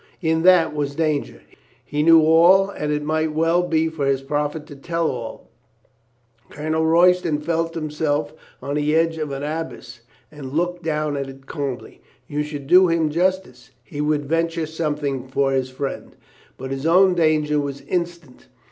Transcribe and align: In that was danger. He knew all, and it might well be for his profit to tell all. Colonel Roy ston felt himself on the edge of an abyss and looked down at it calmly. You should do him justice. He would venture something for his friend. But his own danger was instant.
In 0.19 0.41
that 0.41 0.73
was 0.73 0.95
danger. 0.95 1.41
He 1.85 2.01
knew 2.01 2.21
all, 2.23 2.71
and 2.71 2.91
it 2.91 3.03
might 3.03 3.33
well 3.33 3.61
be 3.61 3.87
for 3.87 4.07
his 4.07 4.23
profit 4.23 4.65
to 4.65 4.75
tell 4.75 5.11
all. 5.11 5.51
Colonel 6.49 6.87
Roy 6.87 7.11
ston 7.11 7.37
felt 7.39 7.75
himself 7.75 8.33
on 8.63 8.73
the 8.77 8.95
edge 8.95 9.19
of 9.19 9.31
an 9.31 9.43
abyss 9.43 9.99
and 10.31 10.53
looked 10.53 10.81
down 10.81 11.15
at 11.15 11.29
it 11.29 11.45
calmly. 11.45 12.01
You 12.27 12.41
should 12.41 12.65
do 12.65 12.87
him 12.87 13.11
justice. 13.11 13.69
He 13.83 14.01
would 14.01 14.25
venture 14.25 14.65
something 14.65 15.27
for 15.27 15.51
his 15.51 15.69
friend. 15.69 16.15
But 16.57 16.71
his 16.71 16.87
own 16.87 17.13
danger 17.13 17.59
was 17.59 17.81
instant. 17.81 18.47